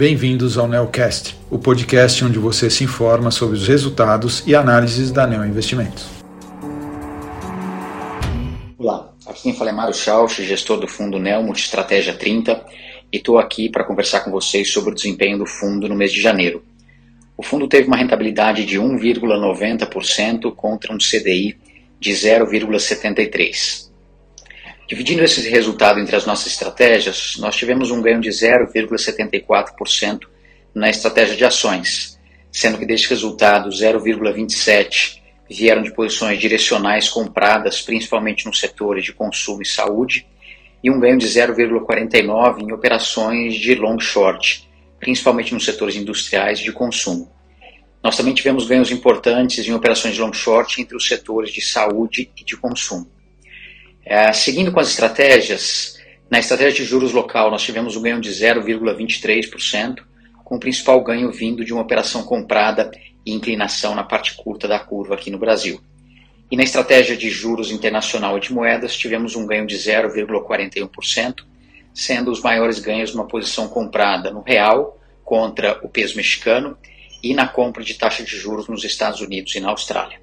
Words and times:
Bem-vindos 0.00 0.56
ao 0.56 0.66
Neocast, 0.66 1.36
o 1.50 1.58
podcast 1.58 2.24
onde 2.24 2.38
você 2.38 2.70
se 2.70 2.82
informa 2.82 3.30
sobre 3.30 3.58
os 3.58 3.68
resultados 3.68 4.42
e 4.46 4.54
análises 4.54 5.10
da 5.10 5.26
Neo 5.26 5.44
Investimentos. 5.44 6.06
Olá, 8.78 9.12
aqui 9.26 9.42
quem 9.42 9.54
fala 9.54 9.68
é 9.68 9.72
Mário 9.74 9.92
Schauch, 9.92 10.42
gestor 10.42 10.80
do 10.80 10.88
fundo 10.88 11.18
Neo 11.18 11.42
Multistratégia 11.42 12.14
30, 12.14 12.64
e 13.12 13.18
estou 13.18 13.38
aqui 13.38 13.68
para 13.68 13.84
conversar 13.84 14.20
com 14.20 14.30
vocês 14.30 14.72
sobre 14.72 14.92
o 14.92 14.94
desempenho 14.94 15.36
do 15.36 15.44
fundo 15.44 15.86
no 15.86 15.94
mês 15.94 16.10
de 16.10 16.22
janeiro. 16.22 16.64
O 17.36 17.42
fundo 17.42 17.68
teve 17.68 17.86
uma 17.86 17.98
rentabilidade 17.98 18.64
de 18.64 18.78
1,90% 18.78 20.50
contra 20.54 20.94
um 20.94 20.96
CDI 20.96 21.58
de 22.00 22.10
0,73%. 22.12 23.89
Dividindo 24.90 25.22
esse 25.22 25.48
resultado 25.48 26.00
entre 26.00 26.16
as 26.16 26.26
nossas 26.26 26.48
estratégias, 26.48 27.36
nós 27.38 27.54
tivemos 27.54 27.92
um 27.92 28.02
ganho 28.02 28.20
de 28.20 28.28
0,74% 28.28 30.22
na 30.74 30.90
estratégia 30.90 31.36
de 31.36 31.44
ações, 31.44 32.18
sendo 32.50 32.76
que 32.76 32.84
deste 32.84 33.08
resultado 33.08 33.70
0,27% 33.70 35.20
vieram 35.48 35.82
de 35.82 35.94
posições 35.94 36.40
direcionais 36.40 37.08
compradas 37.08 37.80
principalmente 37.80 38.44
nos 38.46 38.58
setores 38.58 39.04
de 39.04 39.12
consumo 39.12 39.62
e 39.62 39.64
saúde, 39.66 40.26
e 40.82 40.90
um 40.90 40.98
ganho 40.98 41.18
de 41.18 41.28
0,49% 41.28 42.60
em 42.60 42.72
operações 42.72 43.54
de 43.54 43.76
long 43.76 44.00
short, 44.00 44.68
principalmente 44.98 45.54
nos 45.54 45.64
setores 45.64 45.94
industriais 45.94 46.58
e 46.58 46.64
de 46.64 46.72
consumo. 46.72 47.30
Nós 48.02 48.16
também 48.16 48.34
tivemos 48.34 48.66
ganhos 48.66 48.90
importantes 48.90 49.64
em 49.68 49.72
operações 49.72 50.16
de 50.16 50.20
long 50.20 50.32
short 50.32 50.82
entre 50.82 50.96
os 50.96 51.06
setores 51.06 51.52
de 51.52 51.60
saúde 51.60 52.28
e 52.36 52.44
de 52.44 52.56
consumo. 52.56 53.08
É, 54.10 54.32
seguindo 54.32 54.72
com 54.72 54.80
as 54.80 54.88
estratégias, 54.88 55.96
na 56.28 56.40
estratégia 56.40 56.82
de 56.82 56.84
juros 56.84 57.12
local 57.12 57.48
nós 57.48 57.62
tivemos 57.62 57.94
um 57.94 58.02
ganho 58.02 58.20
de 58.20 58.28
0,23%, 58.28 60.02
com 60.44 60.56
o 60.56 60.58
principal 60.58 61.00
ganho 61.04 61.30
vindo 61.30 61.64
de 61.64 61.72
uma 61.72 61.82
operação 61.82 62.24
comprada 62.24 62.90
e 63.24 63.32
inclinação 63.32 63.94
na 63.94 64.02
parte 64.02 64.34
curta 64.34 64.66
da 64.66 64.80
curva 64.80 65.14
aqui 65.14 65.30
no 65.30 65.38
Brasil. 65.38 65.80
E 66.50 66.56
na 66.56 66.64
estratégia 66.64 67.16
de 67.16 67.30
juros 67.30 67.70
internacional 67.70 68.36
e 68.36 68.40
de 68.40 68.52
moedas 68.52 68.96
tivemos 68.96 69.36
um 69.36 69.46
ganho 69.46 69.64
de 69.64 69.76
0,41%, 69.76 71.44
sendo 71.94 72.32
os 72.32 72.42
maiores 72.42 72.80
ganhos 72.80 73.14
numa 73.14 73.28
posição 73.28 73.68
comprada 73.68 74.32
no 74.32 74.42
real 74.42 74.98
contra 75.24 75.78
o 75.84 75.88
peso 75.88 76.16
mexicano 76.16 76.76
e 77.22 77.32
na 77.32 77.46
compra 77.46 77.84
de 77.84 77.94
taxa 77.94 78.24
de 78.24 78.36
juros 78.36 78.66
nos 78.66 78.82
Estados 78.82 79.20
Unidos 79.20 79.54
e 79.54 79.60
na 79.60 79.70
Austrália. 79.70 80.20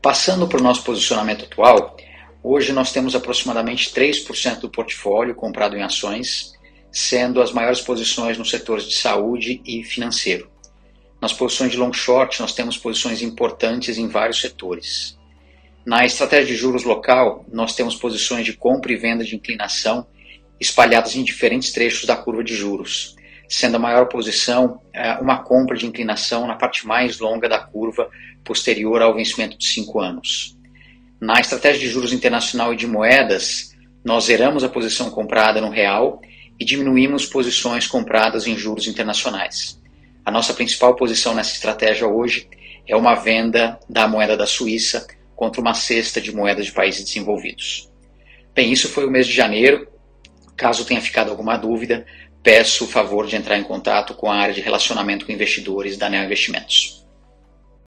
Passando 0.00 0.46
para 0.46 0.60
o 0.60 0.62
nosso 0.62 0.84
posicionamento 0.84 1.46
atual, 1.46 1.96
Hoje 2.44 2.72
nós 2.72 2.90
temos 2.90 3.14
aproximadamente 3.14 3.90
3% 3.90 4.60
do 4.60 4.70
portfólio 4.70 5.34
comprado 5.34 5.76
em 5.76 5.82
ações, 5.82 6.52
sendo 6.90 7.40
as 7.40 7.52
maiores 7.52 7.80
posições 7.80 8.36
nos 8.36 8.50
setores 8.50 8.84
de 8.84 8.96
saúde 8.96 9.62
e 9.64 9.84
financeiro. 9.84 10.50
Nas 11.20 11.32
posições 11.32 11.70
de 11.70 11.76
long 11.76 11.92
short, 11.92 12.40
nós 12.40 12.52
temos 12.52 12.76
posições 12.76 13.22
importantes 13.22 13.96
em 13.96 14.08
vários 14.08 14.40
setores. 14.40 15.16
Na 15.86 16.04
estratégia 16.04 16.46
de 16.46 16.56
juros 16.56 16.82
local, 16.82 17.44
nós 17.52 17.76
temos 17.76 17.94
posições 17.94 18.44
de 18.44 18.54
compra 18.54 18.92
e 18.92 18.96
venda 18.96 19.24
de 19.24 19.36
inclinação 19.36 20.04
espalhadas 20.58 21.14
em 21.14 21.22
diferentes 21.22 21.72
trechos 21.72 22.06
da 22.06 22.16
curva 22.16 22.42
de 22.42 22.54
juros, 22.56 23.14
sendo 23.48 23.76
a 23.76 23.80
maior 23.80 24.06
posição 24.06 24.80
é, 24.92 25.14
uma 25.14 25.42
compra 25.44 25.76
de 25.76 25.86
inclinação 25.86 26.46
na 26.46 26.56
parte 26.56 26.86
mais 26.86 27.20
longa 27.20 27.48
da 27.48 27.60
curva 27.60 28.10
posterior 28.44 29.00
ao 29.00 29.14
vencimento 29.14 29.56
de 29.56 29.66
5 29.66 30.00
anos. 30.00 30.56
Na 31.22 31.38
estratégia 31.38 31.78
de 31.82 31.88
juros 31.88 32.12
internacional 32.12 32.74
e 32.74 32.76
de 32.76 32.84
moedas, 32.84 33.76
nós 34.04 34.24
zeramos 34.24 34.64
a 34.64 34.68
posição 34.68 35.08
comprada 35.08 35.60
no 35.60 35.70
real 35.70 36.20
e 36.58 36.64
diminuímos 36.64 37.26
posições 37.26 37.86
compradas 37.86 38.48
em 38.48 38.56
juros 38.56 38.88
internacionais. 38.88 39.80
A 40.24 40.32
nossa 40.32 40.52
principal 40.52 40.96
posição 40.96 41.32
nessa 41.32 41.52
estratégia 41.52 42.08
hoje 42.08 42.48
é 42.88 42.96
uma 42.96 43.14
venda 43.14 43.78
da 43.88 44.08
moeda 44.08 44.36
da 44.36 44.48
Suíça 44.48 45.06
contra 45.36 45.60
uma 45.60 45.74
cesta 45.74 46.20
de 46.20 46.34
moedas 46.34 46.66
de 46.66 46.72
países 46.72 47.04
desenvolvidos. 47.04 47.88
Bem, 48.52 48.72
isso 48.72 48.88
foi 48.88 49.06
o 49.06 49.10
mês 49.10 49.28
de 49.28 49.32
janeiro. 49.32 49.86
Caso 50.56 50.84
tenha 50.84 51.00
ficado 51.00 51.30
alguma 51.30 51.56
dúvida, 51.56 52.04
peço 52.42 52.82
o 52.82 52.88
favor 52.88 53.28
de 53.28 53.36
entrar 53.36 53.56
em 53.56 53.62
contato 53.62 54.14
com 54.14 54.28
a 54.28 54.34
área 54.34 54.52
de 54.52 54.60
relacionamento 54.60 55.24
com 55.24 55.30
investidores 55.30 55.96
da 55.96 56.10
Neo 56.10 56.24
Investimentos. 56.24 57.01